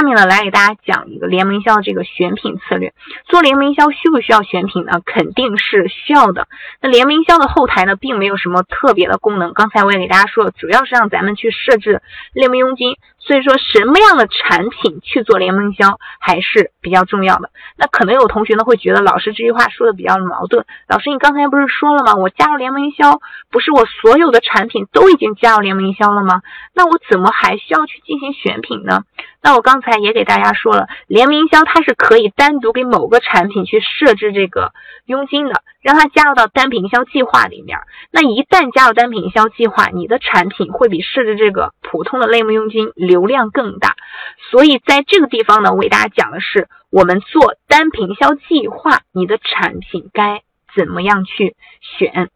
[0.00, 2.94] 下面呢，来给大家讲一个联盟销这个选品策略。
[3.26, 5.02] 做联盟销需不需要选品呢？
[5.04, 6.48] 肯定是需要的。
[6.80, 9.52] 那联盟销的后台呢，并没有什么特别的功能。
[9.52, 12.00] 刚才我也给大家说了，主要是让咱们去设置
[12.32, 12.96] 联盟佣金。
[13.18, 17.50] 所以说，什么样的产品去做联盟销还是比较重要的。
[17.76, 20.64] 那可能有同学呢会觉得老师这句话说的比较矛盾。
[20.88, 22.14] 老师，你刚才不是说了吗？
[22.14, 23.20] 我加入联盟营销，
[23.50, 26.40] 不是我所有的产品都已经加入联盟营销了吗？
[26.72, 29.02] 那我怎么还需要去进行选品呢？
[29.42, 34.72] 那我刚才也给大家说了，联名营销它是可以单独给某个产品去设置这个
[35.06, 37.78] 佣金的，让它加入到单品营销计划里面。
[38.10, 43.96] 那一旦加入单品营销计划，你的产品会比设置这个普通的类目佣金流量更大。
[44.50, 50.42] 所以在这个地方呢，我给大家讲的是，我们做单品营销计划，你的产品该
[50.76, 52.30] 怎么样去选。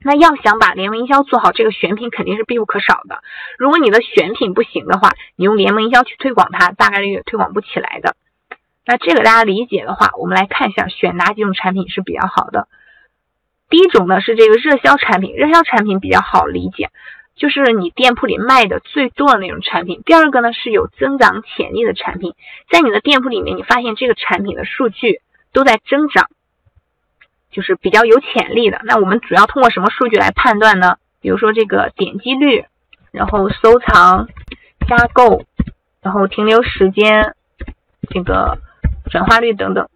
[0.00, 3.22] 那要想把联盟营销做好，这个选品肯定是必不可少的。
[3.58, 8.14] 如果你的选品不行的话，你用联盟营销去推广它，大概率也推广不起来的。
[8.86, 12.68] 那这个大家理解的话，我们来看一下选哪几种产品是比较好的。
[13.68, 16.90] 第一种呢是这个热销产品，热销产品比较好理解，
[17.36, 20.00] 就是你店铺里卖的最多的那种产品。
[20.06, 22.34] 第二个呢是有增长潜力的产品，
[22.70, 25.20] 在你的店铺里面，你发现这个产品的数据
[25.52, 26.28] 都在增长。
[27.50, 30.96] 就是比较有潜力的，那我们主要通过什么数据来判断呢？
[31.20, 32.66] 比如说这个点击率，
[33.10, 34.28] 然后收藏、
[34.86, 35.42] 加购，
[36.00, 37.34] 然后停留时间，
[38.10, 38.58] 这个
[39.10, 39.88] 转化率等等。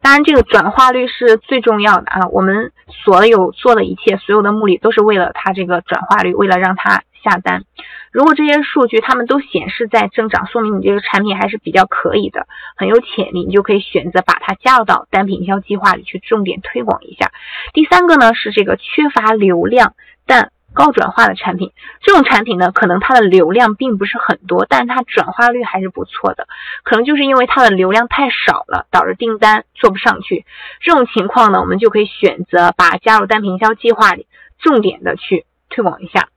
[0.00, 2.26] 当然，这个转化率是最重要的啊！
[2.30, 7.64] 我们所有做的一切，所有的目的都是为了它这个转化率，为了让它下单。
[8.10, 17.30] 如果这些数据它们都显示在增长，说明你这个产品还是比较可以的，很有潜力，你就可以选择把它加入到单品营销计划里去，重点推广一下。
[17.72, 19.94] 第三个呢是这个缺乏流量
[20.26, 26.46] 但高转化的产品，这种产品呢可能它的流量并不是很多，但它转化率还是不错的，
[26.84, 30.44] 可能就是因为它的流量太少了，导致订单做不上去。
[30.80, 34.26] 这种情况呢，我们就可以选择把加入单品营销计划里，
[34.58, 36.28] 重点的去推广一下。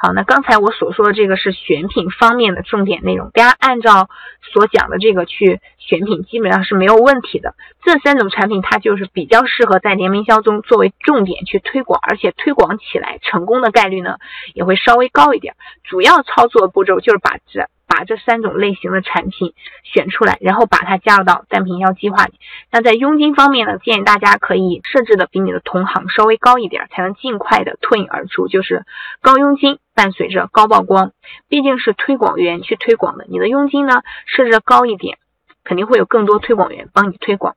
[0.00, 4.08] 好，那刚才我所说的这个是选品方面的重点内容，大家按照
[4.52, 7.56] 所讲的这个去选品，基本上是没有问题的。
[7.82, 14.18] 这三种产品它就是比较适合在联名销中作为重点去推广，而且推广起来成功的概率呢
[14.54, 15.56] 也会稍微高一点。
[15.82, 17.68] 主要操作步骤就是把这。
[17.88, 22.34] 把这三种类型的产品选出来，然后把它加入到单品营销计划里。
[22.70, 28.46] 那在佣金方面呢，建议大家可以设置的比你的同行稍微高一点，才能尽快的脱颖而出。
[28.46, 28.84] 就是
[29.22, 31.12] 高佣金伴随着高曝光，
[31.48, 35.16] 毕竟是推广员去推广的，你的佣金呢设置高一点，
[35.64, 37.56] 肯定会有更多推广员帮你推广。